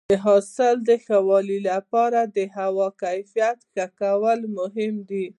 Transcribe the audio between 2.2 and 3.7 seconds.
د هوا کیفیت